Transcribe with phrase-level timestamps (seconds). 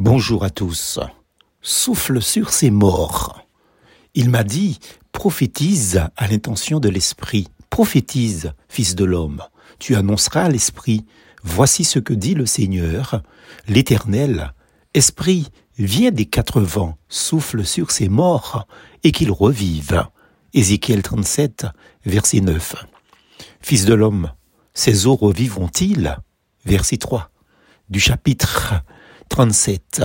[0.00, 1.00] Bonjour à tous.
[1.60, 3.44] Souffle sur ces morts.
[4.14, 4.78] Il m'a dit,
[5.10, 7.48] prophétise à l'intention de l'Esprit.
[7.68, 9.42] Prophétise, fils de l'homme.
[9.80, 11.04] Tu annonceras à l'Esprit,
[11.42, 13.24] voici ce que dit le Seigneur,
[13.66, 14.54] l'Éternel.
[14.94, 15.48] Esprit,
[15.78, 18.68] viens des quatre vents, souffle sur ces morts,
[19.02, 20.06] et qu'ils revivent.
[20.54, 21.66] Ézéchiel 37,
[22.06, 22.76] verset 9.
[23.60, 24.30] Fils de l'homme,
[24.74, 26.18] ces eaux revivront-ils?
[26.64, 27.32] Verset 3
[27.90, 28.74] du chapitre
[29.28, 30.02] 37.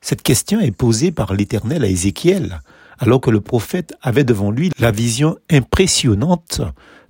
[0.00, 2.60] Cette question est posée par l'Éternel à Ézéchiel,
[2.98, 6.60] alors que le prophète avait devant lui la vision impressionnante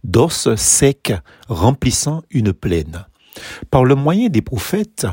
[0.05, 1.13] d'os secs
[1.49, 3.07] remplissant une plaine.
[3.71, 5.07] Par le moyen des prophètes,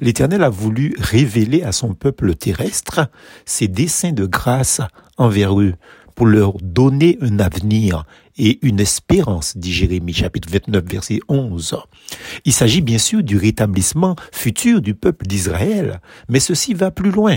[0.00, 3.08] l'Éternel a voulu révéler à son peuple terrestre
[3.44, 4.80] ses desseins de grâce
[5.16, 5.74] envers eux
[6.14, 8.04] pour leur donner un avenir
[8.36, 11.76] et une espérance, dit Jérémie chapitre 29 verset 11.
[12.44, 17.36] Il s'agit bien sûr du rétablissement futur du peuple d'Israël, mais ceci va plus loin.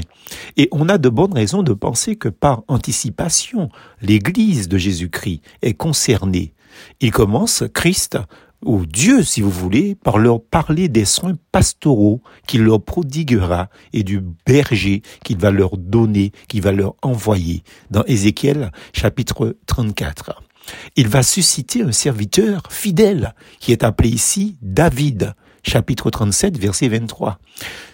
[0.55, 3.69] Et on a de bonnes raisons de penser que par anticipation,
[4.02, 6.53] l'Église de Jésus-Christ est concernée.
[7.00, 8.17] Il commence, Christ,
[8.66, 14.03] ou Dieu, si vous voulez, par leur parler des soins pastoraux qu'il leur prodiguera et
[14.03, 20.41] du berger qu'il va leur donner, qu'il va leur envoyer dans Ézéchiel chapitre 34.
[20.95, 27.39] Il va susciter un serviteur fidèle qui est appelé ici David, chapitre 37, verset 23.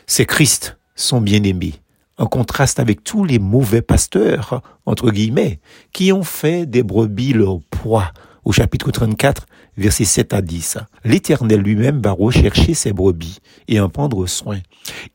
[0.08, 1.74] C'est Christ, son bien-aimé,
[2.18, 5.60] en contraste avec tous les mauvais pasteurs, entre guillemets,
[5.92, 8.12] qui ont fait des brebis leur poids,
[8.46, 9.46] au chapitre 34,
[9.78, 10.78] versets 7 à 10.
[11.06, 14.60] L'Éternel lui-même va rechercher ses brebis et en prendre soin.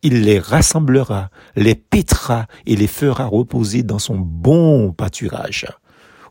[0.02, 5.66] Il les rassemblera, les pétera et les fera reposer dans son bon pâturage.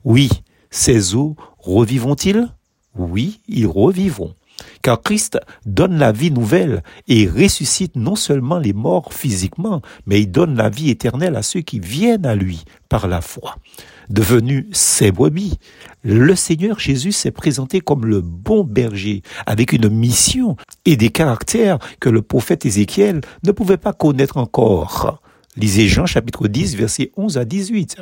[0.04, 0.30] Oui,
[0.70, 2.48] ces eaux revivront-ils?
[2.96, 4.34] Oui, ils revivront.
[4.82, 10.32] Car Christ donne la vie nouvelle et ressuscite non seulement les morts physiquement, mais il
[10.32, 13.56] donne la vie éternelle à ceux qui viennent à lui par la foi.
[14.10, 15.60] Devenu ses brebis,
[16.04, 21.80] le Seigneur Jésus s'est présenté comme le bon berger, avec une mission et des caractères
[22.00, 25.22] que le prophète Ézéchiel ne pouvait pas connaître encore.
[25.58, 27.98] Lisez Jean chapitre 10, versets 11 à 18.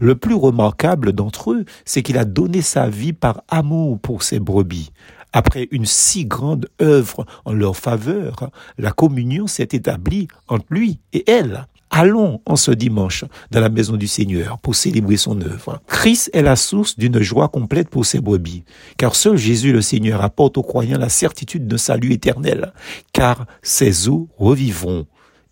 [0.00, 4.38] Le plus remarquable d'entre eux, c'est qu'il a donné sa vie par amour pour ses
[4.38, 4.92] brebis.
[5.32, 11.28] Après une si grande œuvre en leur faveur, la communion s'est établie entre lui et
[11.30, 11.66] elle.
[11.94, 15.80] Allons en ce dimanche dans la maison du Seigneur pour célébrer son œuvre.
[15.86, 18.64] Christ est la source d'une joie complète pour ses brebis,
[18.96, 22.72] car seul Jésus le Seigneur apporte aux croyants la certitude d'un salut éternel,
[23.12, 25.06] car ses eaux revivront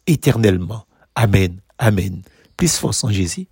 [0.07, 0.87] éternellement.
[1.15, 1.61] Amen.
[1.79, 2.23] Amen.
[2.57, 3.47] Plus force en Jésus.